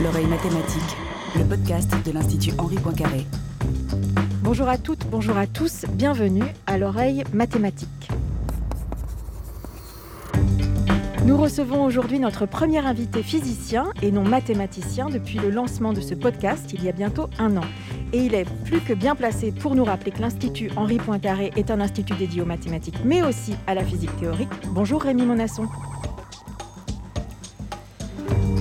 [0.00, 0.96] L'oreille mathématique,
[1.36, 3.26] le podcast de l'Institut Henri Poincaré.
[4.42, 8.08] Bonjour à toutes, bonjour à tous, bienvenue à l'oreille mathématique.
[11.28, 16.14] Nous recevons aujourd'hui notre premier invité physicien et non mathématicien depuis le lancement de ce
[16.14, 17.64] podcast il y a bientôt un an.
[18.12, 21.70] Et il est plus que bien placé pour nous rappeler que l'Institut Henri Poincaré est
[21.70, 24.48] un institut dédié aux mathématiques, mais aussi à la physique théorique.
[24.70, 25.66] Bonjour Rémi Monasson.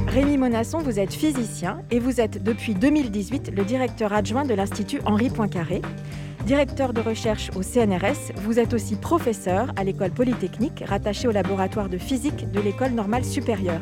[0.08, 5.00] Rémi Monasson, vous êtes physicien et vous êtes depuis 2018 le directeur adjoint de l'Institut
[5.06, 5.82] Henri Poincaré.
[6.46, 11.88] Directeur de recherche au CNRS, vous êtes aussi professeur à l'école polytechnique rattaché au laboratoire
[11.88, 13.82] de physique de l'école normale supérieure.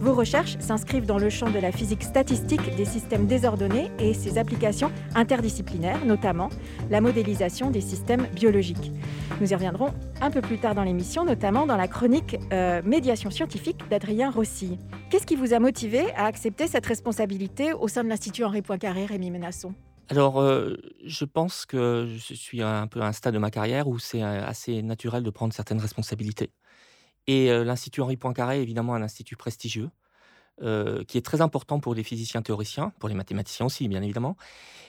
[0.00, 4.38] Vos recherches s'inscrivent dans le champ de la physique statistique des systèmes désordonnés et ses
[4.38, 6.48] applications interdisciplinaires, notamment
[6.90, 8.92] la modélisation des systèmes biologiques.
[9.40, 13.30] Nous y reviendrons un peu plus tard dans l'émission, notamment dans la chronique euh, Médiation
[13.30, 14.78] scientifique d'Adrien Rossi.
[15.10, 19.06] Qu'est-ce qui vous a motivé à accepter cette responsabilité au sein de l'Institut Henri Poincaré,
[19.06, 19.74] Rémi Menasson
[20.12, 23.86] alors, euh, je pense que je suis un peu à un stade de ma carrière
[23.86, 26.50] où c'est euh, assez naturel de prendre certaines responsabilités.
[27.26, 29.90] Et euh, l'Institut Henri Poincaré est évidemment un institut prestigieux,
[31.08, 34.36] qui est très important pour les physiciens théoriciens, pour les mathématiciens aussi, bien évidemment.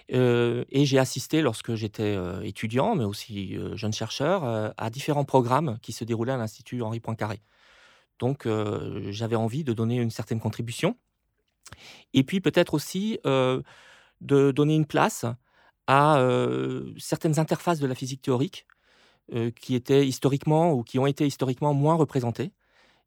[0.09, 6.03] et j'ai assisté, lorsque j'étais étudiant, mais aussi jeune chercheur, à différents programmes qui se
[6.03, 7.39] déroulaient à l'Institut Henri Poincaré.
[8.19, 8.49] Donc,
[9.11, 10.97] j'avais envie de donner une certaine contribution.
[12.13, 13.63] Et puis, peut-être aussi de
[14.51, 15.25] donner une place
[15.87, 16.21] à
[16.97, 18.67] certaines interfaces de la physique théorique
[19.55, 22.51] qui étaient historiquement ou qui ont été historiquement moins représentées.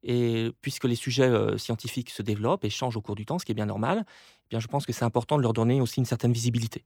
[0.02, 3.52] Et puisque les sujets scientifiques se développent et changent au cours du temps, ce qui
[3.52, 6.06] est bien normal, eh bien je pense que c'est important de leur donner aussi une
[6.06, 6.84] certaine visibilité.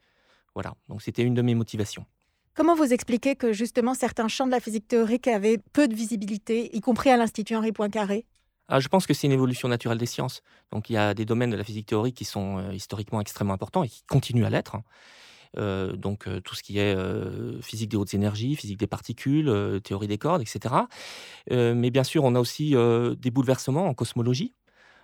[0.55, 2.05] Voilà, donc c'était une de mes motivations.
[2.55, 6.75] Comment vous expliquez que justement certains champs de la physique théorique avaient peu de visibilité,
[6.77, 8.27] y compris à l'Institut Henri Poincaré?
[8.67, 10.43] Ah, je pense que c'est une évolution naturelle des sciences.
[10.73, 13.55] Donc il y a des domaines de la physique théorique qui sont euh, historiquement extrêmement
[13.55, 14.77] importants et qui continuent à l'être.
[15.57, 16.97] Euh, donc euh, tout ce qui est
[17.63, 20.75] physique des hautes énergies, physique des particules, théorie des cordes, etc.
[21.51, 22.75] mais bien sûr, on a aussi
[23.19, 24.55] des bouleversements en cosmologie,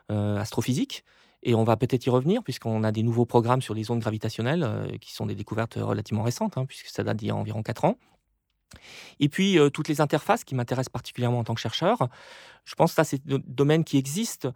[0.08, 1.04] astrophysique,
[1.42, 4.98] et on va peut-être y revenir puisqu'on a des nouveaux programmes sur les ondes gravitationnelles
[5.00, 7.84] qui sont des découvertes relativement récentes, hein, puisque ça date d'il y a environ 4
[7.84, 7.96] ans.
[9.20, 12.08] Et puis, toutes les interfaces qui m'intéressent particulièrement en tant que chercheur.
[12.64, 14.48] Je pense que ça, c'est un domaine qui existe,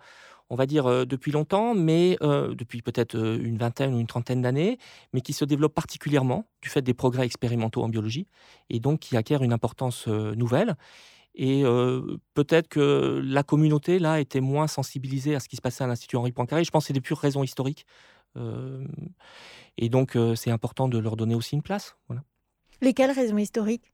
[0.51, 4.79] on va dire, depuis longtemps, mais depuis peut-être une vingtaine ou une trentaine d'années,
[5.13, 8.27] mais qui se développe particulièrement du fait des progrès expérimentaux en biologie,
[8.71, 10.77] et donc qui acquiert une importance nouvelle.
[11.35, 11.63] Et
[12.35, 16.17] peut-être que la communauté, là, était moins sensibilisée à ce qui se passait à l'Institut
[16.17, 16.65] Henri Poincaré.
[16.65, 17.87] Je pense que c'est des pures raisons historiques.
[19.77, 21.97] et donc, c'est important de leur donner aussi une place.
[22.09, 22.23] Voilà.
[22.81, 23.93] Lesquelles raisons historiques?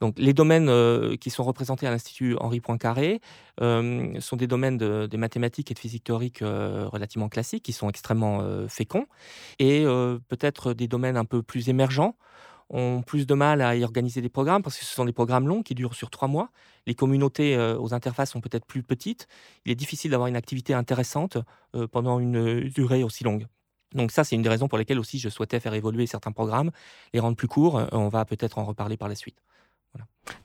[0.00, 3.20] Donc, les domaines euh, qui sont représentés à l'Institut Henri Poincaré
[3.60, 7.88] euh, sont des domaines des mathématiques et de physique théorique euh, relativement classiques, qui sont
[7.88, 9.06] extrêmement féconds,
[9.58, 9.84] et
[10.28, 12.16] peut-être des domaines un peu plus émergents
[12.70, 15.48] ont plus de mal à y organiser des programmes parce que ce sont des programmes
[15.48, 16.50] longs qui durent sur trois mois.
[16.86, 19.26] Les communautés aux interfaces sont peut-être plus petites.
[19.64, 21.38] Il est difficile d'avoir une activité intéressante
[21.92, 23.46] pendant une durée aussi longue.
[23.94, 26.70] Donc ça, c'est une des raisons pour lesquelles aussi je souhaitais faire évoluer certains programmes,
[27.14, 27.82] les rendre plus courts.
[27.92, 29.38] On va peut-être en reparler par la suite.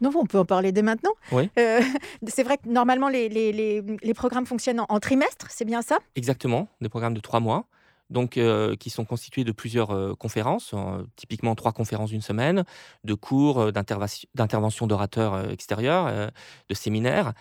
[0.02, 1.12] Non, on peut en parler dès maintenant.
[1.32, 1.50] Oui.
[1.58, 1.82] Euh,
[2.28, 6.00] c'est vrai que normalement, les, les, programmes fonctionnent en, trimestre, c'est bien ça?
[6.16, 7.66] Exactement, des programmes de trois mois,
[8.10, 10.74] donc euh, qui sont constitués de plusieurs euh, conférences,
[11.16, 12.64] typiquement trois conférences d'une semaine,
[13.04, 16.32] de cours, d'interventions d'orateurs extérieurs,
[16.70, 17.34] de séminaires.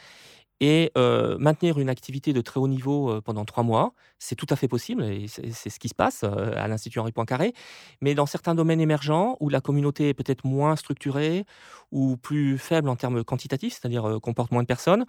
[0.65, 4.69] Et maintenir une activité de très haut niveau pendant trois mois, c'est tout à fait
[4.69, 7.53] possible, et c'est ce qui se passe à l'Institut Henri Poincaré.
[8.01, 11.47] Mais dans certains domaines émergents, où la communauté est peut-être moins structurée
[11.91, 15.05] ou plus faible en termes quantitatifs, c'est-à-dire comporte moins de personnes,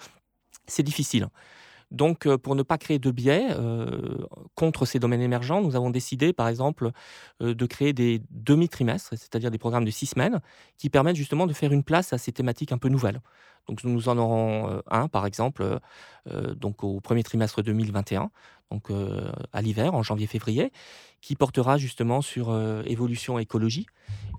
[0.65, 1.27] c'est difficile.
[1.93, 3.47] Donc, pour ne pas créer de biais
[4.55, 6.91] contre ces domaines émergents, nous avons décidé, par exemple,
[7.39, 10.41] de créer des demi-trimestres, c'est-à-dire des programmes de six semaines,
[10.77, 13.21] qui permettent justement de faire une place à ces thématiques un peu nouvelles.
[13.67, 15.79] Donc nous en aurons un, par exemple,
[16.55, 18.29] donc au premier trimestre 2021,
[18.73, 18.89] donc
[19.53, 20.71] à l'hiver, en janvier-février,
[21.21, 22.53] qui portera justement sur
[22.85, 23.85] évolution écologie,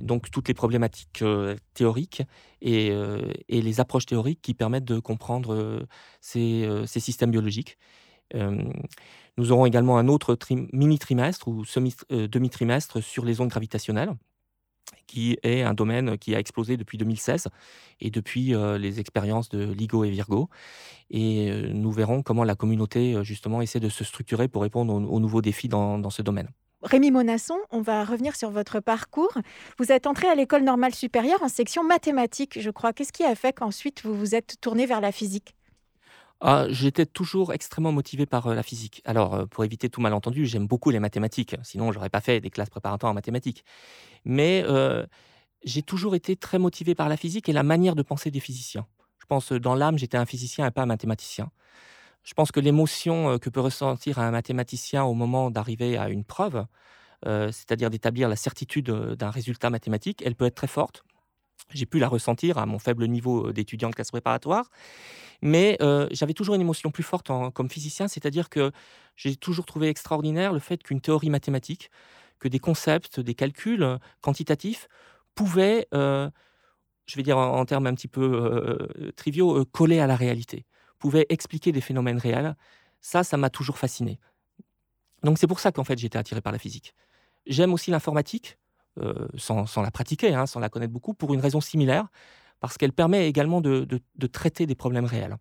[0.01, 1.25] donc toutes les problématiques
[1.73, 2.23] théoriques
[2.61, 2.93] et,
[3.49, 5.87] les approches théoriques qui permettent de comprendre
[6.21, 7.79] ces, systèmes biologiques.
[8.35, 11.65] nous aurons également un autre mini-trimestre ou
[12.11, 14.15] demi-trimestre sur les ondes gravitationnelles
[15.07, 17.49] qui est un domaine qui a explosé depuis 2016
[18.01, 20.49] et depuis euh, les expériences de LIGO et Virgo.
[21.11, 24.95] Et euh, nous verrons comment la communauté, euh, justement, essaie de se structurer pour répondre
[24.95, 26.49] aux, nouveaux défis dans, ce domaine.
[26.83, 29.33] Rémi Monasson, on va revenir sur votre parcours.
[29.79, 32.93] Vous êtes entré à l'école normale supérieure en section mathématiques, je crois.
[32.93, 35.55] Qu'est-ce qui a fait qu'ensuite vous vous êtes tourné vers la physique?
[36.41, 39.03] Ah, J'étais toujours extrêmement motivé par euh, la physique.
[39.05, 41.57] Alors, euh, pour éviter tout malentendu, j'aime beaucoup les mathématiques.
[41.63, 43.65] Sinon, j'aurais pas fait des classes préparatoires en mathématiques.
[44.25, 45.07] Mais euh,
[45.65, 48.87] j'ai toujours été très motivé par la physique et la manière de penser des physiciens.
[49.21, 51.51] Je pense dans l'âme, j'étais un physicien et pas un mathématicien.
[52.25, 56.67] Je pense que l'émotion que peut ressentir un mathématicien au moment d'arriver à une preuve,
[57.25, 61.05] c'est-à-dire d'établir la certitude d'un résultat mathématique, elle peut être très forte.
[61.71, 64.71] J'ai pu la ressentir à mon faible niveau d'étudiant de classe préparatoire,
[65.43, 65.79] mais
[66.11, 68.71] j'avais toujours une émotion plus forte comme physicien, c'est-à-dire que
[69.17, 71.91] j'ai toujours trouvé extraordinaire le fait qu'une théorie mathématique,
[72.39, 74.89] que des concepts, des calculs quantitatifs
[75.35, 78.79] pouvaient, je vais dire en, termes un petit peu
[79.17, 80.67] triviaux, coller à la réalité
[81.05, 82.57] pouvait expliquer des phénomènes réels,
[83.03, 84.19] ça, ça m'a toujours fasciné.
[85.23, 86.95] Donc c'est pour ça qu'en fait été attiré par la physique.
[87.45, 88.57] J'aime aussi l'informatique,
[89.01, 92.07] euh, sans, la pratiquer, hein, sans la connaître beaucoup, pour une raison similaire,
[92.61, 93.87] parce qu'elle permet également de,
[94.33, 95.37] traiter des problèmes réels,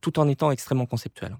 [0.00, 1.36] tout en étant extrêmement conceptuelle.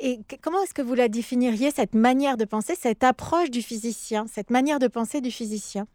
[0.00, 4.26] Et comment est-ce que vous la définiriez, cette manière de penser, cette approche du physicien,
[4.26, 5.86] cette manière de penser du physicien?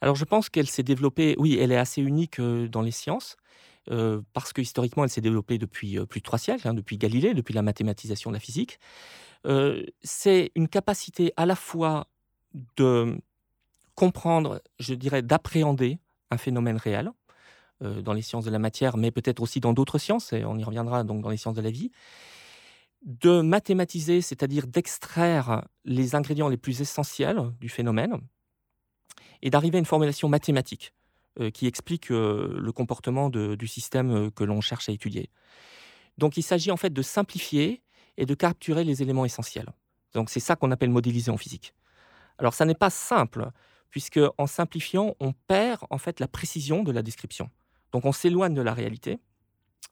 [0.00, 3.36] Alors je pense qu'elle s'est développée, oui, elle est assez unique euh, dans les sciences,
[3.90, 7.34] euh, parce que historiquement, elle s'est développée depuis plus de trois siècles, hein, depuis Galilée,
[7.34, 8.78] depuis la mathématisation de la physique.
[9.46, 12.06] Euh, c'est une capacité à la fois
[12.76, 13.18] de
[14.00, 15.98] comprendre, je dirais, d'appréhender
[16.30, 17.10] un phénomène réel
[17.80, 20.64] dans les sciences de la matière, mais peut-être aussi dans d'autres sciences, et on y
[20.64, 21.90] reviendra donc dans les sciences de la vie,
[23.02, 28.20] de mathématiser, c'est-à-dire d'extraire les ingrédients les plus essentiels du phénomène,
[29.42, 30.92] et d'arriver à une formulation mathématique.
[31.38, 35.30] Euh, qui explique euh, le comportement du système euh, que l'on cherche à étudier.
[36.18, 37.84] Donc il s'agit en fait de simplifier
[38.16, 39.68] et de capturer les éléments essentiels.
[40.12, 41.72] Donc c'est ça qu'on appelle modéliser en physique.
[42.38, 43.52] Alors ça n'est pas simple,
[43.90, 47.50] puisque en simplifiant, on perd en fait la précision de la description.
[47.92, 49.18] Donc on s'éloigne de la réalité,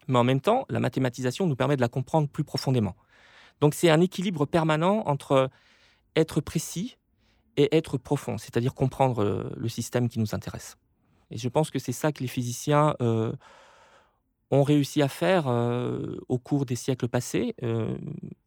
[0.07, 2.97] mais en même temps, la mathématisation nous permet de la comprendre plus profondément.
[3.61, 5.51] Donc c'est un équilibre permanent entre
[6.15, 6.97] être précis
[7.57, 10.77] et être profond, c'est-à-dire comprendre le système qui nous intéresse.
[11.31, 13.33] Et je pense que c'est ça que les physiciens euh,
[14.51, 17.55] ont réussi à faire euh, au cours des siècles passés.
[17.63, 17.97] Euh,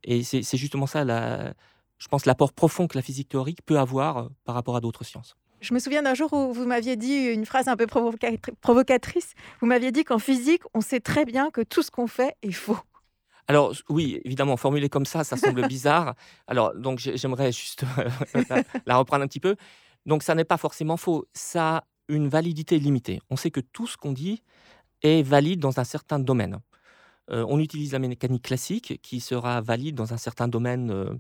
[0.04, 1.54] et c'est justement ça, la,
[2.02, 5.36] je pense, l'apport profond que la physique théorique peut avoir par rapport à d'autres sciences.
[5.60, 9.34] Je me souviens d'un jour où vous m'aviez dit une phrase un peu provocatrice.
[9.60, 12.52] Vous m'aviez dit qu'en physique, on sait très bien que tout ce qu'on fait est
[12.52, 12.80] faux.
[13.48, 16.16] Alors oui, évidemment, formulé comme ça, ça semble bizarre.
[16.48, 17.84] Alors donc j'aimerais juste
[18.34, 19.56] la, la, reprendre un petit peu.
[20.08, 21.28] Donc ça n'est pas forcément faux.
[21.34, 23.22] Ça une validité limitée.
[23.30, 24.42] On sait que tout ce qu'on dit
[25.04, 26.60] est valide dans un certain domaine.
[27.30, 31.14] Euh, on utilise la mécanique classique qui sera valide dans un certain domaine euh,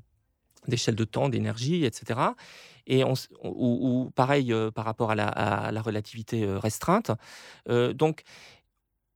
[0.67, 2.19] d'échelle de temps, d'énergie, etc.
[2.87, 3.03] Et
[3.43, 7.11] ou, pareil euh, par rapport à la, relativité restreinte.
[7.67, 8.23] donc,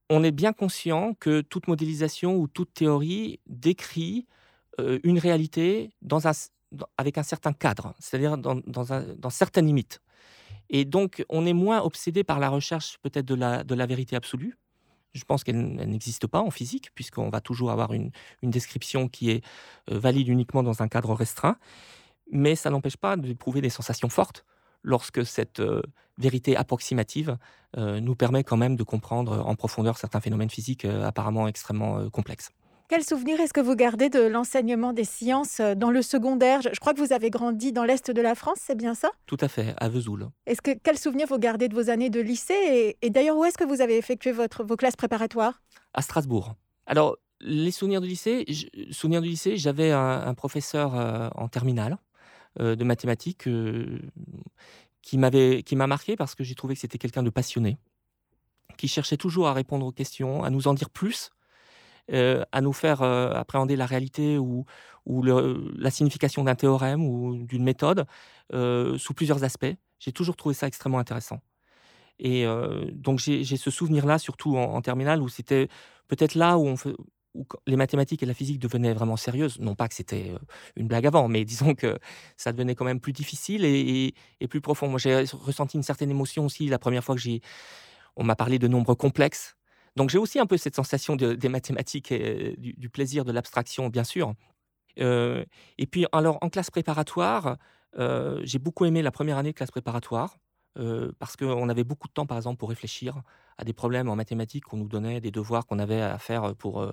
[0.09, 4.27] on est bien conscient que toute modélisation ou toute théorie décrit
[5.03, 5.91] une réalité
[6.97, 10.01] avec un certain cadre, c'est-à-dire dans, certaines limites.
[10.69, 14.57] Et donc, on est moins obsédé par la recherche peut-être de la vérité absolue.
[15.15, 18.11] Je pense qu'elle n'existe pas en physique, puisqu'on va toujours avoir une,
[18.43, 19.43] description qui est
[19.91, 21.57] euh, valide uniquement dans un cadre restreint.
[22.31, 24.45] Mais ça n'empêche pas d'éprouver des sensations fortes
[24.83, 25.81] lorsque cette euh,
[26.17, 27.37] vérité approximative
[27.77, 32.51] euh, nous permet quand même de comprendre en profondeur certains phénomènes physiques apparemment extrêmement complexes.
[32.87, 36.61] Quel souvenir est-ce que vous gardez de l'enseignement des sciences euh, dans le secondaire?
[36.61, 39.09] Je crois que vous avez grandi dans l'Est de la France, c'est bien ça?
[39.25, 40.29] Tout à fait, à Vesoul.
[40.45, 42.95] Est-ce que quel souvenir vous gardez de vos années de lycée?
[43.01, 45.63] Et, d'ailleurs, où est-ce que vous avez effectué votre, vos classes préparatoires?
[45.95, 46.53] À Strasbourg.
[46.85, 48.45] Alors, les souvenirs du lycée,
[48.91, 51.97] souvenirs du lycée, j'avais un, professeur euh, en terminale
[52.59, 53.49] euh, de mathématiques
[55.01, 57.79] qui m'avait qui m'a marqué parce que j'ai trouvé que c'était quelqu'un de passionné,
[58.77, 61.31] qui cherchait toujours à répondre aux questions, à nous en dire plus
[62.13, 64.65] euh, à nous faire euh, appréhender la réalité ou,
[65.07, 68.05] la signification d'un théorème ou d'une méthode
[68.53, 69.73] euh, sous plusieurs aspects.
[69.99, 71.41] J'ai toujours trouvé ça extrêmement intéressant.
[72.17, 72.45] Et
[72.93, 75.67] donc j'ai ce souvenir-là, surtout en, terminale, où c'était
[76.07, 76.75] peut-être là où
[77.67, 79.59] les mathématiques et la physique devenaient vraiment sérieuses.
[79.59, 80.33] Non pas que c'était
[80.75, 81.99] une blague avant, mais disons que
[82.37, 84.87] ça devenait quand même plus difficile et, et plus profond.
[84.87, 87.41] Moi, j'ai ressenti une certaine émotion aussi la première fois que j'ai...
[88.15, 89.55] On m'a parlé de nombres complexes.
[89.95, 94.03] Donc j'ai aussi un peu cette sensation des mathématiques et du, plaisir de l'abstraction, bien
[94.03, 94.33] sûr.
[94.99, 95.45] Euh,
[95.77, 97.57] et puis alors en classe préparatoire,
[97.97, 100.37] euh, j'ai beaucoup aimé la première année de classe préparatoire.
[100.77, 103.21] Euh, parce qu'on avait beaucoup de temps, par exemple, pour réfléchir
[103.57, 106.85] à des problèmes en mathématiques qu'on nous donnait, des devoirs qu'on avait à faire pour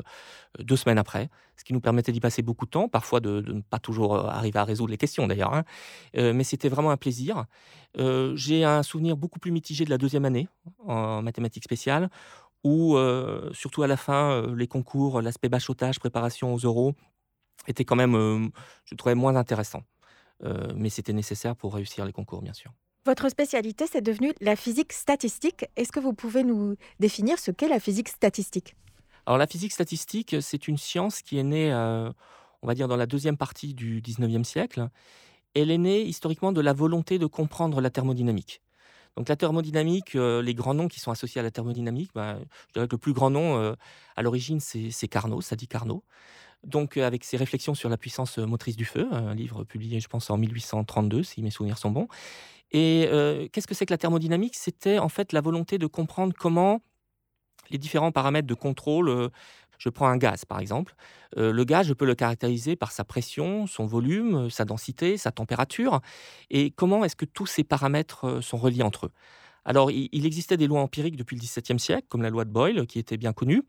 [0.60, 3.60] deux semaines après, ce qui nous permettait d'y passer beaucoup de temps, parfois de, ne
[3.60, 5.52] pas toujours arriver à résoudre les questions d'ailleurs.
[5.52, 5.64] Hein.
[6.14, 7.46] mais c'était vraiment un plaisir.
[7.98, 10.46] J'ai un souvenir beaucoup plus mitigé de la deuxième année
[10.86, 12.08] en mathématiques spéciales,
[12.64, 12.96] où
[13.52, 16.94] surtout à la fin, les concours, l'aspect bachotage, préparation aux euros,
[17.66, 18.50] était quand même,
[18.84, 19.82] je trouvais, moins intéressant.
[20.74, 22.72] mais c'était nécessaire pour réussir les concours, bien sûr.
[23.04, 25.64] Votre spécialité, c'est devenu la physique statistique.
[25.74, 28.76] Est-ce que vous pouvez nous définir ce qu'est la physique statistique?
[29.26, 32.10] Alors la physique statistique, c'est une science qui est née, euh,
[32.62, 34.88] on va dire, dans la deuxième partie du 19e siècle.
[35.54, 38.60] Elle est née historiquement de la volonté de comprendre la thermodynamique.
[39.16, 42.38] Donc la thermodynamique, euh, les grands noms qui sont associés à la thermodynamique, bah,
[42.68, 43.74] je dirais que le plus grand nom euh,
[44.16, 46.02] à l'origine, c'est Carnot, ça dit Carnot.
[46.64, 50.30] Donc avec ses réflexions sur la puissance motrice du feu, un livre publié, je pense,
[50.30, 52.08] en 1832, si mes souvenirs sont bons.
[52.70, 53.08] Et
[53.52, 54.54] qu'est-ce que c'est que la thermodynamique?
[54.54, 56.80] C'était en fait la volonté de comprendre comment
[57.70, 59.30] les différents paramètres de contrôle.
[59.82, 60.94] Je prends un gaz, par exemple.
[61.36, 66.00] le gaz, je peux le caractériser par sa pression, son volume, sa densité, sa température.
[66.50, 69.12] Et comment est-ce que tous ces paramètres sont reliés entre eux?
[69.64, 72.86] Alors, il, existait des lois empiriques depuis le XVIIe siècle, comme la loi de Boyle,
[72.86, 73.62] qui était bien connue,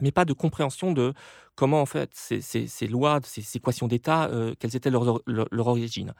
[0.00, 1.14] mais pas de compréhension de
[1.54, 6.14] comment, en fait, ces, lois, ces, équations d'état, quelles étaient leurs leur, origines.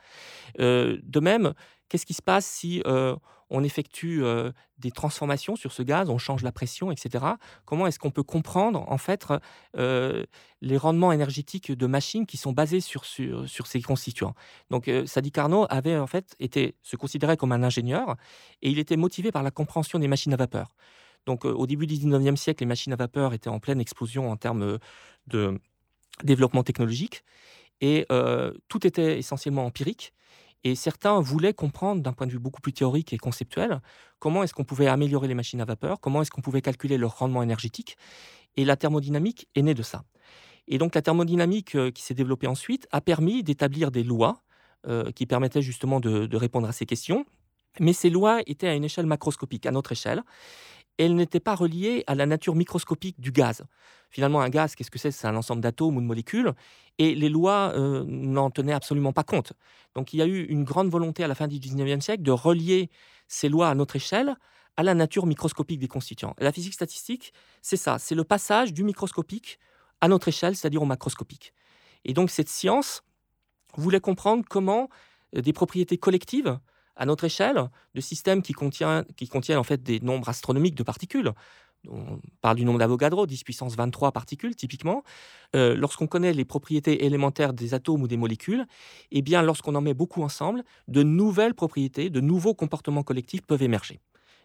[0.59, 1.54] de même,
[1.88, 2.83] Qu'est-ce qui se passe si
[3.50, 4.23] on effectue
[4.78, 7.25] des transformations sur ce gaz, on change la pression, etc.
[7.64, 9.26] Comment est-ce qu'on peut comprendre en fait
[9.75, 14.35] les rendements énergétiques de machines qui sont basés sur, sur, ces constituants?
[14.71, 18.16] Donc Sadi Carnot avait en fait été se considérait comme un ingénieur
[18.62, 20.75] et il était motivé par la compréhension des machines à vapeur.
[21.26, 24.37] Donc au début du 19e siècle, les machines à vapeur étaient en pleine explosion en
[24.37, 24.78] termes
[25.26, 25.59] de
[26.23, 27.25] développement technologique
[27.81, 28.07] et
[28.69, 30.12] tout était essentiellement empirique.
[30.64, 33.81] Et certains voulaient comprendre d'un point de vue beaucoup plus théorique et conceptuel
[34.19, 37.19] comment est-ce qu'on pouvait améliorer les machines à vapeur, comment est-ce qu'on pouvait calculer leur
[37.19, 37.99] rendement énergétique.
[38.57, 40.04] Et la thermodynamique est née de ça.
[40.66, 44.43] Et donc la thermodynamique euh, qui s'est développée ensuite a permis d'établir des lois
[44.87, 47.26] euh, qui permettaient justement de, répondre à ces questions.
[47.81, 50.23] Mais ces lois étaient à une échelle macroscopique, à notre échelle
[50.99, 53.65] elle n'était pas reliée à la nature microscopique du gaz.
[54.11, 55.11] Finalement, un gaz, qu'est-ce que c'est?
[55.11, 56.53] C'est un ensemble d'atomes ou de molécules,
[56.99, 59.53] et les lois euh, n'en tenaient absolument pas compte.
[59.95, 62.31] Donc il y a eu une grande volonté à la fin du 19e siècle de
[62.31, 62.91] relier
[63.27, 64.37] ces lois à notre échelle
[64.77, 66.35] à la nature microscopique des constituants.
[66.39, 67.33] la physique statistique,
[67.63, 69.61] c'est ça, c'est le passage du microscopique
[70.01, 71.53] à notre échelle, c'est-à-dire au macroscopique.
[72.05, 73.03] Et donc cette science
[73.77, 74.89] voulait comprendre comment
[75.37, 76.59] euh, des propriétés collectives
[76.97, 79.05] à notre échelle de systèmes qui contiennent,
[79.59, 81.33] en fait des nombres astronomiques de particules.
[81.89, 85.03] On parle du nombre d'Avogadro, 10 puissance 23 particules typiquement.
[85.55, 88.65] Euh, lorsqu'on connaît les propriétés élémentaires des atomes ou des molécules,
[89.11, 93.63] eh bien, lorsqu'on en met beaucoup ensemble, de nouvelles propriétés, de nouveaux comportements collectifs peuvent
[93.63, 94.01] émerger.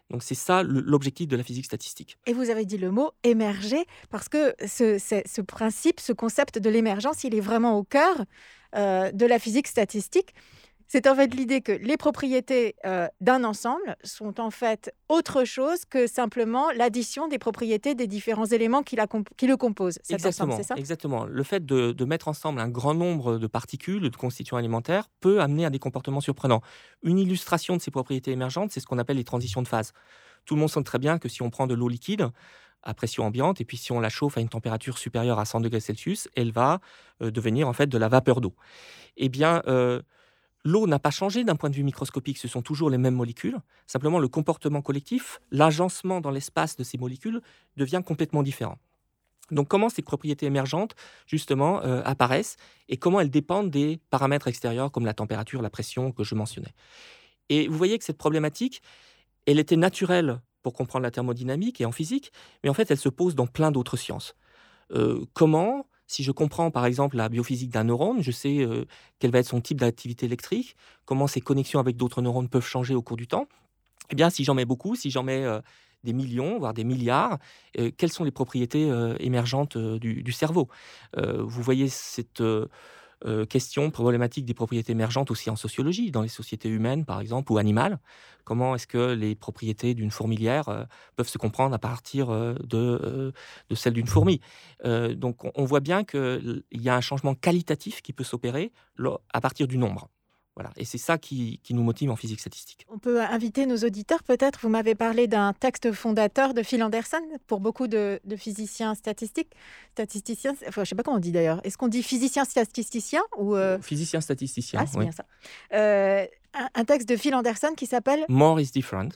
[0.09, 2.17] Donc c'est ça l'objectif de la physique statistique.
[2.25, 6.69] Et vous avez dit le mot émerger, parce que ce, ce principe, ce concept de
[6.69, 8.25] l'émergence, il est vraiment au cœur
[8.75, 10.33] euh, de la physique statistique.
[10.91, 15.85] C'est en fait l'idée que les propriétés euh, d'un ensemble sont en fait autre chose
[15.85, 19.99] que simplement l'addition des propriétés des différents éléments qui, le composent.
[20.09, 20.73] exactement, ça?
[20.75, 21.25] exactement.
[21.25, 25.63] Le fait de, mettre ensemble un grand nombre de particules, de constituants alimentaires, peut amener
[25.63, 26.61] à des comportements surprenants.
[27.03, 29.93] Une illustration de ces propriétés émergentes, c'est ce qu'on appelle les transitions de phase.
[30.45, 32.29] Tout le monde sait très bien que si on prend de l'eau liquide,
[32.81, 35.59] à pression ambiante, et puis si on la chauffe à une température supérieure à 100
[35.59, 36.79] degrés Celsius, elle va
[37.21, 38.55] euh, devenir en fait de la vapeur d'eau.
[39.17, 40.01] Eh bien, euh,
[40.65, 43.57] L'eau n'a pas changé d'un point de vue microscopique, ce sont toujours les mêmes molécules.
[43.87, 47.41] Simplement, le comportement collectif, l'agencement dans l'espace de ces molécules
[47.77, 48.77] devient complètement différent.
[49.51, 54.91] Donc, comment ces propriétés émergentes, justement, euh, apparaissent et comment elles dépendent des paramètres extérieurs
[54.91, 56.73] comme la température, la pression que je mentionnais.
[57.49, 58.81] Et vous voyez que cette problématique,
[59.47, 62.31] elle était naturelle pour comprendre la thermodynamique et en physique,
[62.63, 64.35] mais en fait, elle se pose dans plein d'autres sciences.
[64.91, 68.67] Euh, comment si je comprends par exemple la biophysique d'un neurone, je sais
[69.19, 70.75] quel va être son type d'activité électrique,
[71.05, 73.47] comment ses connexions avec d'autres neurones peuvent changer au cours du temps.
[74.09, 75.45] Eh bien, si j'en mets beaucoup, si j'en mets
[76.03, 77.37] des millions, voire des milliards,
[77.97, 80.67] quelles sont les propriétés émergentes du, cerveau?
[81.15, 82.41] Vous voyez cette
[83.25, 87.51] euh, question problématique des propriétés émergentes aussi en sociologie, dans les sociétés humaines par exemple
[87.51, 87.99] ou animales.
[88.45, 90.85] Comment est-ce que les propriétés d'une fourmilière euh,
[91.15, 93.33] peuvent se comprendre à partir euh, de,
[93.69, 94.41] de celles d'une fourmi?
[94.83, 98.71] Donc on voit bien qu'il y a un changement qualitatif qui peut s'opérer
[99.33, 100.09] à partir du nombre.
[100.77, 102.85] Et c'est ça qui, nous motive en physique statistique.
[102.89, 104.59] On peut inviter nos auditeurs, peut-être.
[104.61, 109.51] Vous m'avez parlé d'un texte fondateur de Phil Anderson pour beaucoup de, physiciens statistiques.
[109.91, 111.61] Statisticiens, enfin, je ne sais pas comment on dit d'ailleurs.
[111.63, 113.79] Est-ce qu'on dit physicien statisticien ou euh...
[113.81, 114.81] Physicien statisticien.
[114.83, 115.25] Ah, c'est bien ça.
[115.73, 116.25] Euh,
[116.73, 119.09] un, texte de Phil Anderson qui s'appelle More is different.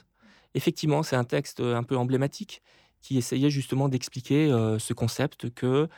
[0.54, 2.62] effectivement, c'est un texte un peu emblématique
[3.02, 4.48] qui essayait justement d'expliquer
[4.80, 5.90] ce concept que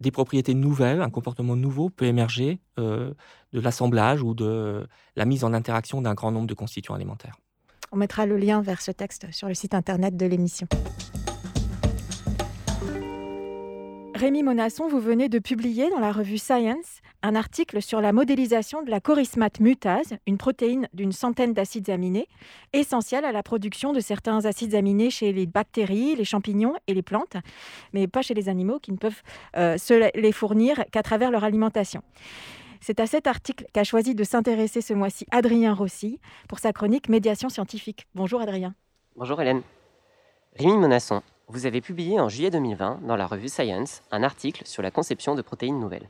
[0.00, 3.14] des propriétés nouvelles, un comportement nouveau peut émerger de
[3.52, 4.86] l'assemblage ou de
[5.16, 7.36] la mise en interaction d'un grand nombre de constituants alimentaires.
[7.92, 10.66] On mettra le lien vers ce texte sur le site internet de l'émission.
[14.16, 18.82] Rémi Monasson, vous venez de publier dans la revue Science un article sur la modélisation
[18.82, 22.26] de la chorismate mutase, une protéine d'une centaine d'acides aminés,
[22.72, 27.02] essentielle à la production de certains acides aminés chez les bactéries, les champignons et les
[27.02, 27.36] plantes,
[27.92, 29.20] mais pas chez les animaux qui ne peuvent
[29.58, 32.00] euh, se les fournir qu'à travers leur alimentation.
[32.80, 37.10] C'est à cet article qu'a choisi de s'intéresser ce mois-ci Adrien Rossi pour sa chronique
[37.10, 38.06] Médiation scientifique.
[38.14, 38.74] Bonjour Adrien.
[39.14, 39.60] Bonjour Hélène.
[40.58, 44.82] Rémi Monasson, vous avez publié en juillet 2020 dans la revue Science un article sur
[44.82, 46.08] la conception de protéines nouvelles.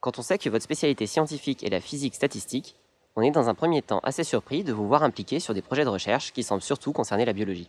[0.00, 2.76] Quand on sait que votre spécialité scientifique est la physique statistique,
[3.14, 5.84] on est dans un premier temps assez surpris de vous voir impliqué sur des projets
[5.84, 7.68] de recherche qui semblent surtout concerner la biologie.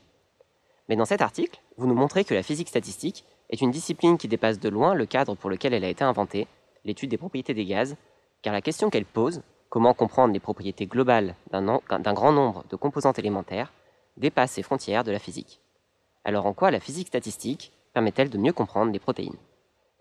[0.88, 4.30] Mais dans cet article, vous nous montrez que la physique statistique est une discipline qui
[4.30, 6.48] dépasse de loin le cadre pour lequel elle a été inventée,
[6.86, 7.98] l'étude des propriétés des gaz,
[8.42, 13.20] car la question qu'elle pose, comment comprendre les propriétés globales d'un grand nombre de composantes
[13.20, 13.74] élémentaires,
[14.16, 15.60] dépasse les frontières de la physique.
[16.30, 19.40] Alors en quoi la physique statistique permet-elle de mieux comprendre les protéines?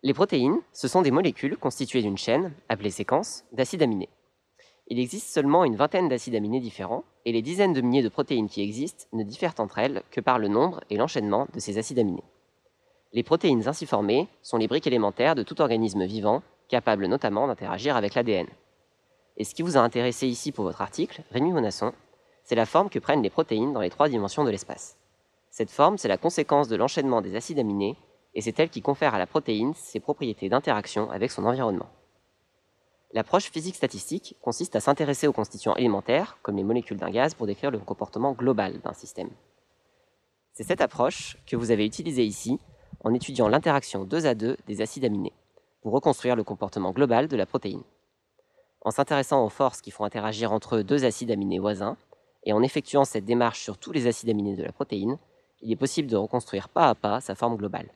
[0.03, 4.11] Les protéines, ce sont des molécules constituées d'une chaîne, appelée séquence, d'acides aminés.
[4.89, 8.51] Il existe seulement une vingtaine d'acides aminés différents, et les dizaines de milliers de protéines
[8.51, 11.99] qui existent ne diffèrent entre elles que par le nombre et l'enchaînement de ces acides
[11.99, 12.25] aminés.
[13.15, 17.97] Les protéines ainsi formées sont les briques élémentaires de tout organisme vivant, capable notamment d'interagir
[17.97, 18.49] avec l'ADN.
[19.39, 21.95] Et ce qui vous a intéressé ici pour votre article, Rémi Monasson,
[22.45, 24.99] c'est la forme que prennent les protéines dans les trois dimensions de l'espace.
[25.51, 27.97] Cette forme, c'est la conséquence de l'enchaînement des acides aminés,
[28.35, 31.89] et c'est elle qui confère à la protéine ses propriétés d'interaction avec son environnement.
[33.13, 37.71] L'approche physique-statistique consiste à s'intéresser aux constituants élémentaires, comme les molécules d'un gaz, pour décrire
[37.71, 39.31] le comportement global d'un système.
[40.53, 42.59] C'est cette approche que vous avez utilisée ici
[43.03, 45.33] en étudiant l'interaction 2 à 2 des acides aminés,
[45.81, 47.83] pour reconstruire le comportement global de la protéine.
[48.83, 51.97] En s'intéressant aux forces qui font interagir entre deux acides aminés voisins,
[52.45, 55.19] et en effectuant cette démarche sur tous les acides aminés de la protéine,
[55.63, 57.89] il est possible de reconstruire pas à pas sa forme globale.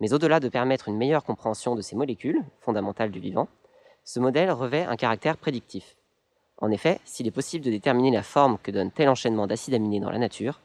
[0.00, 3.48] Mais au-delà de permettre une meilleure compréhension de ces molécules, fondamentales du vivant,
[4.04, 5.96] ce modèle revêt un caractère prédictif.
[6.58, 10.00] En effet, s'il est possible de déterminer la forme que donne tel enchaînement d'acides aminés
[10.00, 10.60] dans la nature,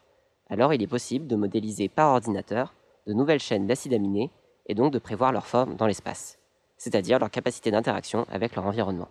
[0.49, 2.73] alors il est possible de modéliser par ordinateur
[3.07, 4.31] de nouvelles chaînes d'acides aminés
[4.67, 6.39] et donc de prévoir leur forme dans l'espace,
[6.77, 9.09] c'est-à-dire leur capacité d'interaction avec leur environnement.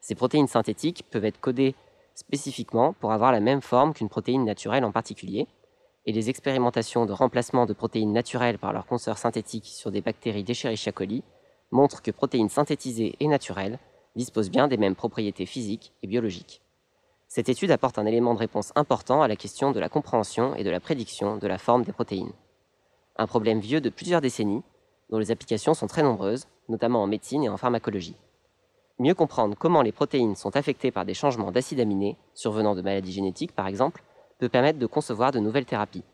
[0.00, 1.74] Ces protéines synthétiques peuvent être codées
[2.14, 5.46] spécifiquement pour avoir la même forme qu'une protéine naturelle en particulier,
[6.06, 10.44] et les expérimentations de remplacement de protéines naturelles par leurs consoeurs synthétiques sur des bactéries
[10.44, 11.22] d'Escherichia coli
[11.70, 13.78] montrent que protéines synthétisées et naturelles
[14.16, 16.62] disposent bien des mêmes propriétés physiques et biologiques.
[17.28, 20.64] Cette étude apporte un élément de réponse important à la question de la compréhension et
[20.64, 22.32] de la prédiction de la forme des protéines.
[23.16, 24.62] Un problème vieux de plusieurs décennies,
[25.10, 28.16] dont les applications sont très nombreuses, notamment en médecine et en pharmacologie.
[29.00, 33.12] Mieux comprendre comment les protéines sont affectées par des changements d'acides aminés, survenant de maladies
[33.12, 34.02] génétiques par exemple,
[34.38, 36.04] peut permettre de concevoir de nouvelles thérapies.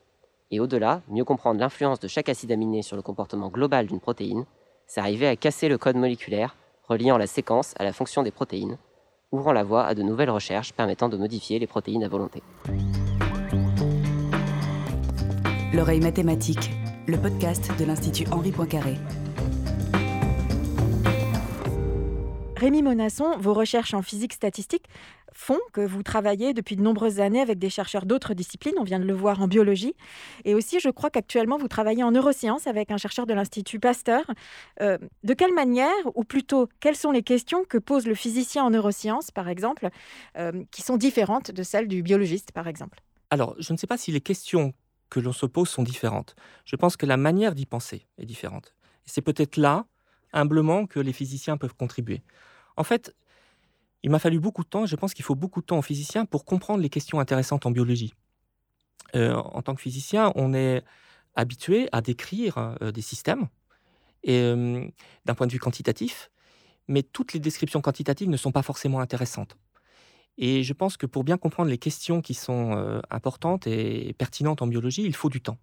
[0.52, 4.44] Et au-delà, mieux comprendre l'influence de chaque acide aminé sur le comportement global d'une protéine,
[4.86, 8.78] c'est arriver à casser le code moléculaire reliant la séquence à la fonction des protéines,
[9.32, 12.40] ouvrant la voie à de nouvelles recherches permettant de modifier les protéines à volonté.
[15.74, 16.70] L'oreille mathématique,
[17.08, 18.94] le podcast de l'Institut Henri Poincaré.
[22.56, 24.86] Rémi Monasson, vos recherches en physique statistique
[25.30, 28.98] font que vous travaillez depuis de nombreuses années avec des chercheurs d'autres disciplines, on vient
[28.98, 29.94] de le voir en biologie,
[30.46, 34.24] et aussi je crois qu'actuellement vous travaillez en neurosciences avec un chercheur de l'Institut Pasteur.
[34.80, 38.70] Euh, de quelle manière, ou plutôt quelles sont les questions que pose le physicien en
[38.70, 39.90] neurosciences, par exemple,
[40.38, 43.02] euh, qui sont différentes de celles du biologiste, par exemple?
[43.28, 44.72] Alors, je ne sais pas si les questions
[45.10, 46.34] que l'on se pose sont différentes.
[46.64, 48.74] Je pense que la manière d'y penser est différente.
[49.04, 49.84] c'est peut-être là
[50.36, 52.22] humblement que les physiciens peuvent contribuer.
[52.76, 53.14] En fait,
[54.02, 56.26] il m'a fallu beaucoup de temps, je pense qu'il faut beaucoup de temps aux physiciens
[56.26, 58.14] pour comprendre les questions intéressantes en biologie.
[59.14, 60.84] Euh, en tant que physicien, on est
[61.34, 63.48] habitué à décrire euh, des systèmes
[64.28, 64.86] euh,
[65.24, 66.30] d'un point de vue quantitatif,
[66.88, 69.56] mais toutes les descriptions quantitatives ne sont pas forcément intéressantes.
[70.38, 74.66] Et je pense que pour bien comprendre les questions qui sont importantes et pertinentes en
[74.66, 75.56] biologie, il faut du temps.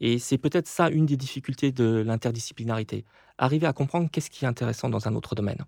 [0.00, 3.04] Et c'est peut-être ça une des difficultés de l'interdisciplinarité,
[3.38, 5.64] arriver à comprendre qu'est-ce qui est intéressant dans un autre domaine.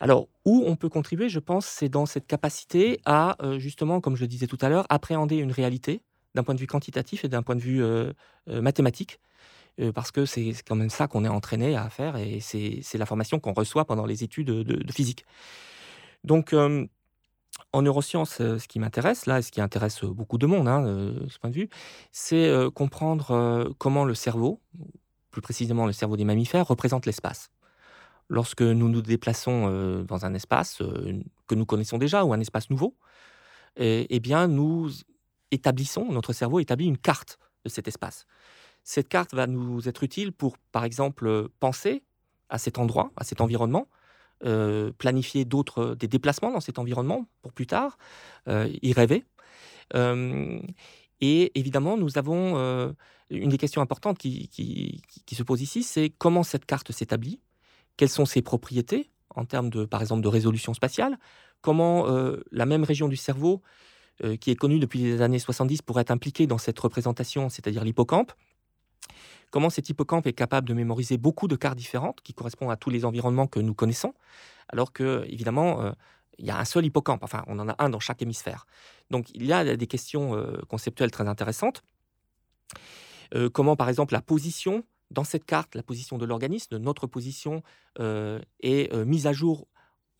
[0.00, 4.16] Alors, où on peut contribuer, je pense, c'est dans cette capacité à, euh, justement, comme
[4.16, 6.02] je le disais tout à l'heure, appréhender une réalité
[6.34, 8.12] d'un point de vue quantitatif et d'un point de vue euh,
[8.48, 9.20] euh, mathématique,
[9.92, 13.40] parce que c'est quand même ça qu'on est entraîné à faire et c'est la formation
[13.40, 15.24] qu'on reçoit pendant les études de, de physique.
[16.22, 16.54] Donc,
[17.74, 21.26] en neurosciences, ce qui m'intéresse, là, et ce qui intéresse beaucoup de monde, hein, de
[21.28, 21.68] ce point de vue,
[22.12, 24.60] c'est comprendre comment le cerveau,
[25.30, 27.50] plus précisément le cerveau des mammifères, représente l'espace.
[28.28, 30.82] Lorsque nous nous déplaçons dans un espace
[31.46, 32.96] que nous connaissons déjà ou un espace nouveau,
[33.76, 34.90] eh, eh bien, nous
[35.50, 38.26] établissons, notre cerveau établit une carte de cet espace.
[38.84, 42.04] Cette carte va nous être utile pour, par exemple, penser
[42.50, 43.88] à cet endroit, à cet environnement,
[44.44, 47.96] euh, planifier d'autres, des déplacements dans cet environnement pour plus tard,
[48.48, 49.24] euh, y rêver.
[49.94, 50.60] Euh,
[51.20, 52.94] et évidemment, nous avons
[53.30, 57.40] une des questions importantes qui, qui, qui se pose ici, c'est comment cette carte s'établit,
[57.96, 61.18] quelles sont ses propriétés en termes de, par exemple, de résolution spatiale,
[61.62, 62.06] comment
[62.52, 63.62] la même région du cerveau
[64.40, 68.32] qui est connue depuis les années 70 pourrait être impliquée dans cette représentation, c'est-à-dire l'hippocampe,
[69.50, 72.90] comment cet hippocampe est capable de mémoriser beaucoup de cartes différentes qui correspondent à tous
[72.90, 74.14] les environnements que nous connaissons,
[74.68, 75.92] alors que, évidemment, euh,
[76.38, 78.66] il y a un seul hippocampe, enfin, on en a un dans chaque hémisphère.
[79.10, 81.82] Donc, il y a des questions euh, conceptuelles très intéressantes.
[83.34, 87.62] Euh, comment, par exemple, la position dans cette carte, la position de l'organisme, notre position,
[88.00, 89.68] est mise à jour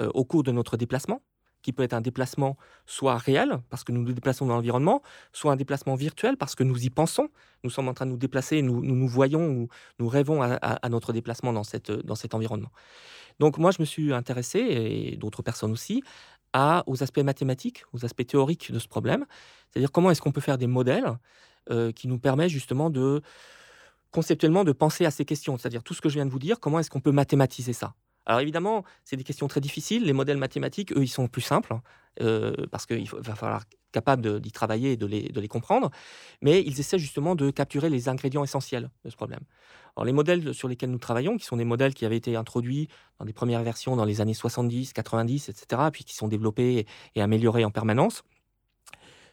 [0.00, 1.20] au cours de notre déplacement?
[1.64, 5.50] Qui peut être un déplacement soit réel, parce que nous nous déplaçons dans l'environnement, soit
[5.50, 7.30] un déplacement virtuel, parce que nous y pensons.
[7.64, 11.14] Nous sommes en train de nous déplacer, nous nous, voyons ou nous rêvons à, notre
[11.14, 12.70] déplacement dans, cette, dans cet environnement.
[13.40, 16.02] Donc moi, je me suis intéressé, et d'autres personnes aussi,
[16.52, 19.24] à, aux aspects mathématiques, aux aspects théoriques de ce problème.
[19.70, 21.18] C'est-à-dire comment est-ce qu'on peut faire des modèles
[21.70, 23.22] euh, qui nous permettent justement de
[24.10, 26.60] conceptuellement de penser à ces questions, c'est-à-dire tout ce que je viens de vous dire,
[26.60, 27.94] comment est-ce qu'on peut mathématiser ça?
[28.26, 30.04] Alors évidemment, c'est des questions très difficiles.
[30.04, 31.74] Les modèles mathématiques, eux, ils sont plus simples,
[32.22, 35.90] euh, parce qu'il va falloir capable d'y travailler et de les, de les, comprendre.
[36.42, 39.40] Mais ils essaient justement de capturer les ingrédients essentiels de ce problème.
[39.96, 42.88] Alors les modèles sur lesquels nous travaillons, qui sont des modèles qui avaient été introduits
[43.20, 47.22] dans des premières versions dans les années 70, 90, etc., puis qui sont développés et
[47.22, 48.24] améliorés en permanence,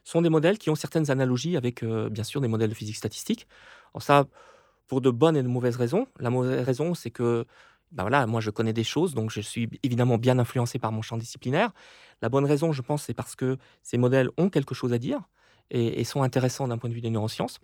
[0.03, 2.95] sont des modèles qui ont certaines analogies avec, euh, bien sûr, des modèles de physique
[2.95, 3.47] statistique.
[3.93, 4.25] Alors ça,
[4.87, 6.07] pour de bonnes et de mauvaises raisons.
[6.19, 7.45] La mauvaise raison, c'est que
[7.91, 11.01] ben voilà, moi je connais des choses, donc je suis évidemment bien influencé par mon
[11.01, 11.71] champ disciplinaire.
[12.21, 15.21] La bonne raison, je pense, c'est parce que ces modèles ont quelque chose à dire
[15.71, 17.59] et, sont intéressants d'un point de vue des neurosciences.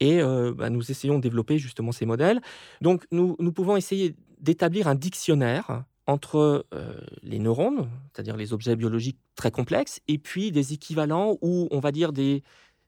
[0.00, 2.40] Et euh, bah, nous essayons de développer justement ces modèles.
[2.80, 8.76] Donc nous, nous pouvons essayer d'établir un dictionnaire entre euh, les neurones, c'est-à-dire les objets
[8.76, 12.42] biologiques très complexes, et puis des équivalents ou on va dire des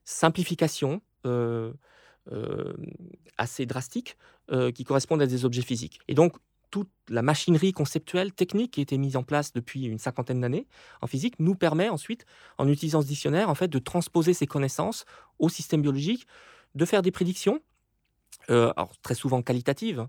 [0.05, 1.73] simplifications euh,
[3.37, 4.17] assez drastiques
[4.51, 5.99] euh, qui correspondent à des objets physiques.
[6.07, 6.33] Et donc,
[6.69, 10.67] toute la machinerie conceptuelle, technique qui a été mise en place depuis une cinquantaine d'années
[11.01, 12.25] en physique nous permet ensuite,
[12.57, 15.05] en utilisant ce dictionnaire, en fait, de transposer ces connaissances
[15.39, 16.27] au système biologique,
[16.75, 17.61] de faire des prédictions,
[18.49, 20.07] euh, alors très souvent qualitatives,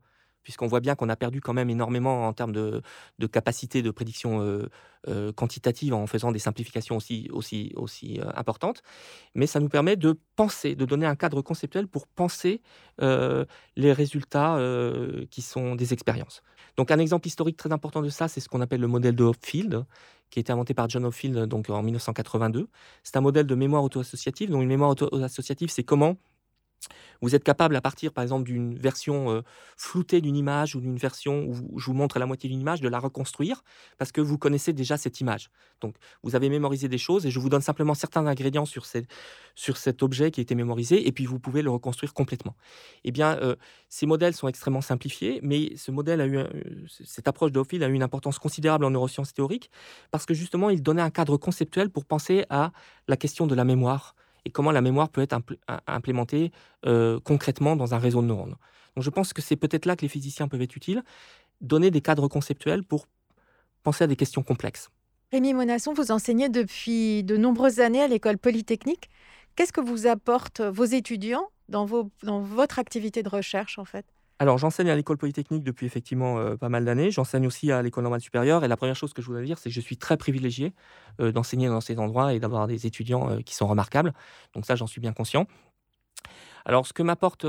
[0.49, 2.81] puisqu'on voit bien qu'on a perdu quand même énormément en termes de,
[3.31, 4.71] capacité de prédiction euh,
[5.07, 8.83] euh, quantitative en faisant des simplifications aussi, aussi, aussi euh, importantes.
[9.35, 12.63] Mais ça nous permet de penser, de donner un cadre conceptuel pour penser
[12.99, 14.59] les résultats
[15.31, 16.43] qui sont des expériences.
[16.79, 19.25] Donc un exemple historique très important de ça, c'est ce qu'on appelle le modèle de
[19.25, 19.85] Hopfield,
[20.31, 22.69] qui a été inventé par John Hopfield donc en 1982.
[23.03, 24.51] C'est un modèle de mémoire auto-associative.
[24.51, 26.17] Donc une mémoire auto-associative, c'est comment
[27.21, 29.43] vous êtes capable, à partir, par exemple, d'une version euh,
[29.77, 32.89] floutée d'une image ou d'une version où je vous montre la moitié d'une image, de
[32.89, 33.63] la reconstruire
[33.99, 35.51] parce que vous connaissez déjà cette image.
[35.81, 40.03] Donc, vous avez mémorisé des choses et je vous donne simplement certains ingrédients sur, cet
[40.03, 42.55] objet qui a été mémorisé et puis vous pouvez le reconstruire complètement.
[43.05, 43.57] Eh bien, euh,
[43.89, 46.39] ces modèles sont extrêmement simplifiés, mais ce modèle a eu,
[47.05, 49.71] cette approche d'Ophil a eu une importance considérable en neurosciences théoriques
[50.11, 52.73] parce que justement, il donnait un cadre conceptuel pour penser à
[53.09, 54.15] la question de la mémoire
[54.51, 55.37] comment la mémoire peut être
[55.87, 56.53] implémentée
[56.87, 58.57] euh, concrètement dans un réseau de neurones.
[58.95, 61.03] Donc je pense que c'est peut-être là que les physiciens peuvent être utiles,
[61.61, 63.07] donner des cadres conceptuels pour
[63.83, 64.91] penser à des questions complexes.
[65.31, 69.11] Rémi Monasson, vous enseignez depuis de nombreuses années à l'école polytechnique.
[69.57, 71.87] Qu'est-ce que vous apportent vos étudiants dans,
[72.23, 74.07] dans votre activité de recherche en fait?
[74.41, 77.11] Alors, j'enseigne à l'école polytechnique depuis effectivement euh, pas mal d'années.
[77.11, 78.65] J'enseigne aussi à l'école normale supérieure.
[78.65, 80.75] Et la première chose que je voudrais dire, c'est que je suis très privilégié
[81.21, 84.13] euh, d'enseigner dans ces endroits et d'avoir des étudiants euh, qui sont remarquables.
[84.55, 85.47] Donc ça, j'en suis bien conscient.
[86.65, 87.47] Alors, ce que m'apporte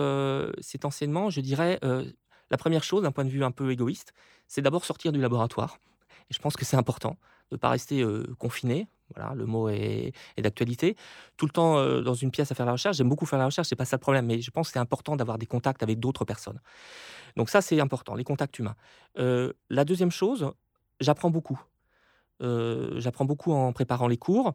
[0.62, 4.14] cet enseignement, je dirais, la première chose, d'un point de vue un peu égoïste,
[4.48, 5.78] c'est d'abord sortir du laboratoire.
[6.30, 7.18] Et je pense que c'est important
[7.52, 8.06] de ne pas rester
[8.38, 8.88] confiné.
[9.16, 10.96] Voilà, le mot est, d'actualité.
[11.36, 12.98] Tout le temps dans une pièce à faire la recherche.
[12.98, 14.80] J'aime beaucoup faire la recherche, c'est pas ça le problème, mais je pense que c'est
[14.80, 16.60] important d'avoir des contacts avec d'autres personnes.
[17.36, 18.76] Donc ça, c'est important, les contacts humains.
[19.16, 20.52] la deuxième chose,
[21.00, 21.60] j'apprends beaucoup.
[22.40, 24.54] j'apprends beaucoup en préparant les cours,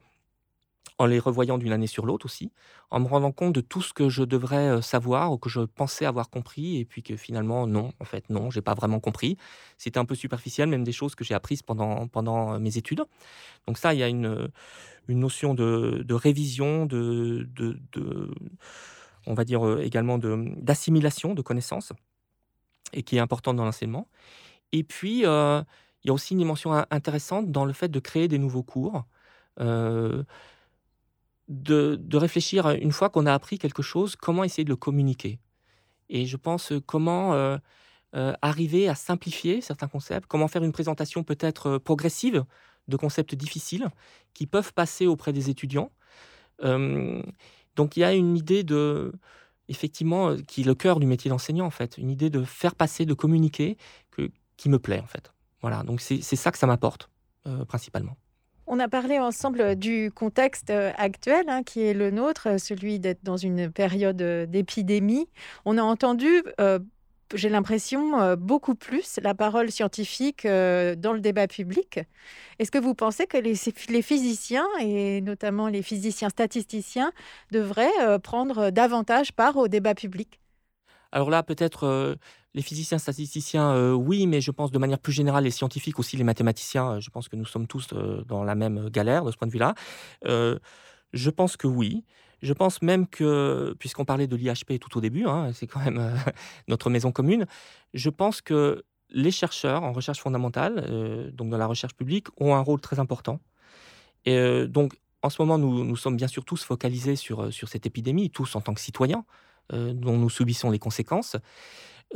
[0.99, 2.53] en les revoyant d'une année sur l'autre aussi,
[2.91, 6.07] en me rendant compte de tout ce que je devrais savoir ou que je pensais
[6.07, 9.37] avoir compris, et puis que finalement, non, en fait, non, j'ai pas vraiment compris.
[9.77, 13.05] C'était un peu superficiel, même des choses que j'ai apprises pendant, pendant mes études.
[13.67, 14.49] Donc ça, il y a une,
[15.09, 18.31] une notion de, révision, de, de,
[19.27, 21.93] on va dire également d'assimilation de, connaissances,
[22.93, 24.09] et qui est importante dans l'enseignement.
[24.71, 28.39] Et puis, il y a aussi une dimension intéressante dans le fait de créer des
[28.39, 29.05] nouveaux cours
[31.49, 35.39] de, réfléchir, une fois qu'on a appris quelque chose, comment essayer de le communiquer.
[36.09, 37.59] Et je pense comment
[38.43, 42.45] arriver à simplifier certains concepts, comment faire une présentation peut-être progressive
[42.87, 43.89] de concepts difficiles
[44.35, 45.91] qui peuvent passer auprès des étudiants.
[46.61, 49.13] donc il y a une idée de,
[49.69, 53.05] effectivement, qui est le cœur du métier d'enseignant en fait, une idée de faire passer,
[53.05, 53.77] de communiquer,
[54.11, 55.33] que, qui me plaît en fait.
[55.61, 57.11] Voilà, donc c'est ça que ça m'apporte
[57.67, 58.17] principalement.
[58.67, 63.23] On a parlé ensemble du contexte euh, actuel hein, qui est le nôtre, celui d'être
[63.23, 65.29] dans une période euh, d'épidémie.
[65.67, 66.79] On a entendu, euh,
[67.35, 72.01] j'ai l'impression, beaucoup plus la parole scientifique dans le débat public.
[72.59, 77.13] Est-ce que vous pensez que les, physiciens, et notamment les physiciens statisticiens,
[77.51, 80.39] devraient prendre davantage part au débat public?
[81.11, 82.17] Alors là, peut-être
[82.55, 86.25] les physiciens, statisticiens, oui, mais je pense de manière plus générale, les scientifiques aussi, les
[86.25, 87.89] mathématiciens, je pense que nous sommes tous
[88.27, 89.75] dans la même galère de ce point de vue-là.
[90.25, 92.05] je pense que oui.
[92.43, 96.15] Je pense même que, puisqu'on parlait de l'IHP tout au début, hein, c'est quand même
[96.69, 97.47] notre maison commune,
[97.95, 102.61] je pense que les chercheurs en recherche fondamentale, donc dans la recherche publique, ont un
[102.61, 103.41] rôle très important.
[104.27, 107.87] Et donc, en ce moment, nous, nous sommes bien sûr tous focalisés sur, sur cette
[107.87, 109.25] épidémie, tous en tant que citoyens.
[109.73, 111.37] Euh, dont nous subissons les conséquences.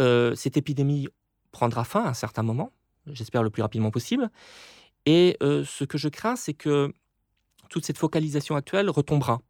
[0.01, 1.09] Euh, cette épidémie
[1.53, 2.73] prendra fin à un certain moment,
[3.07, 4.31] j'espère le plus rapidement possible.
[5.07, 6.93] Et euh, ce que je crains, c'est que
[7.69, 9.41] toute cette focalisation actuelle retombera.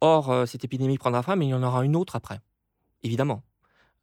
[0.00, 2.40] or, cette épidémie prendra fin, mais il y en aura une autre après,
[3.02, 3.42] évidemment.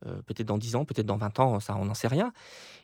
[0.02, 2.34] peut-être dans 10 ans, peut-être dans 20 ans, ça, on n'en sait rien.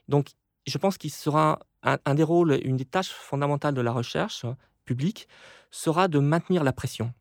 [0.08, 0.30] Donc,
[0.68, 4.46] je pense qu'il sera un, des rôles, une des tâches fondamentales de la recherche
[4.86, 5.28] publique,
[5.72, 7.14] sera de maintenir la pression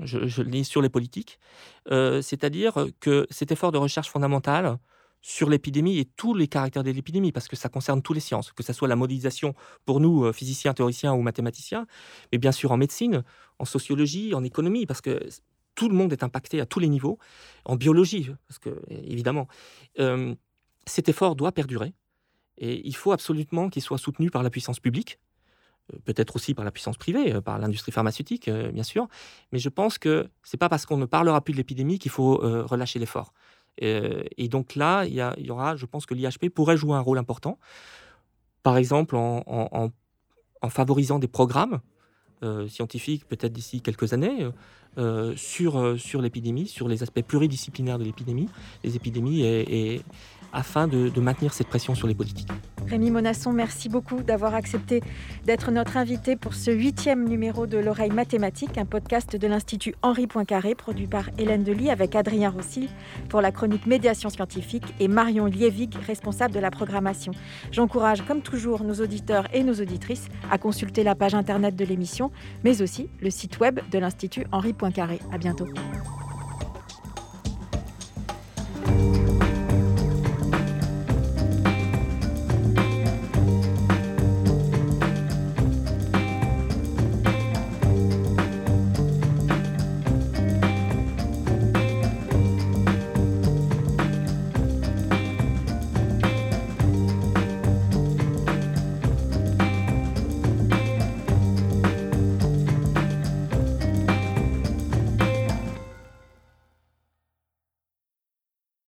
[0.00, 1.38] je, lis sur les politiques,
[1.90, 4.78] euh, c'est-à-dire que cet effort de recherche fondamentale
[5.20, 8.52] sur l'épidémie et tous les caractères de l'épidémie, parce que ça concerne toutes les sciences,
[8.52, 9.54] que ce soit la modélisation
[9.86, 11.86] pour nous, euh, physiciens, théoriciens ou mathématiciens,
[12.30, 13.24] mais bien sûr en médecine,
[13.58, 15.26] en sociologie, en économie, parce que
[15.74, 17.18] tout le monde est impacté à tous les niveaux,
[17.64, 19.48] en biologie, parce que évidemment,
[19.98, 20.34] euh,
[20.86, 21.94] cet effort doit perdurer.
[22.58, 25.18] Et il faut absolument qu'il soit soutenu par la puissance publique,
[26.04, 29.08] peut-être aussi par la puissance privée, euh, par l'industrie pharmaceutique, euh, bien sûr.
[29.52, 32.36] Mais je pense que c'est pas parce qu'on ne parlera plus de l'épidémie qu'il faut
[32.36, 33.32] relâcher l'effort.
[33.78, 37.58] et donc là, il y, aura, je pense que l'IHP pourrait jouer un rôle important,
[38.62, 39.90] par exemple en,
[40.68, 41.80] favorisant des programmes
[42.68, 44.48] scientifiques, peut-être d'ici quelques années,
[45.36, 48.48] sur, sur l'épidémie, sur les aspects pluridisciplinaires de l'épidémie,
[48.84, 50.02] les épidémies et,
[50.54, 52.48] afin de, maintenir cette pression sur les politiques.
[52.86, 55.02] Rémi Monasson, merci beaucoup d'avoir accepté
[55.46, 60.26] d'être notre invité pour ce huitième numéro de L'oreille mathématique, un podcast de l'Institut Henri
[60.26, 62.90] Poincaré, produit par Hélène Delis avec Adrien Rossi
[63.30, 67.32] pour la chronique Médiation scientifique et Marion Lievig, responsable de la programmation.
[67.72, 72.30] J'encourage, comme toujours, nos auditeurs et nos auditrices à consulter la page internet de l'émission,
[72.64, 75.20] mais aussi le site web de l'Institut Henri Poincaré.
[75.32, 75.66] À bientôt.